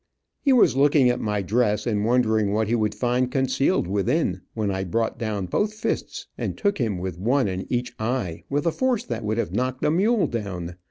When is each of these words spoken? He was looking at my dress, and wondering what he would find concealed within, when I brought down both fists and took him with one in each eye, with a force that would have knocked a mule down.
He 0.41 0.51
was 0.51 0.75
looking 0.75 1.11
at 1.11 1.19
my 1.21 1.43
dress, 1.43 1.85
and 1.85 2.03
wondering 2.05 2.53
what 2.53 2.67
he 2.67 2.73
would 2.73 2.95
find 2.95 3.29
concealed 3.31 3.85
within, 3.85 4.41
when 4.55 4.71
I 4.71 4.83
brought 4.83 5.19
down 5.19 5.45
both 5.45 5.75
fists 5.75 6.25
and 6.39 6.57
took 6.57 6.79
him 6.79 6.97
with 6.97 7.19
one 7.19 7.47
in 7.47 7.71
each 7.71 7.93
eye, 7.99 8.41
with 8.49 8.65
a 8.65 8.71
force 8.71 9.03
that 9.05 9.23
would 9.23 9.37
have 9.37 9.53
knocked 9.53 9.85
a 9.85 9.91
mule 9.91 10.25
down. 10.25 10.75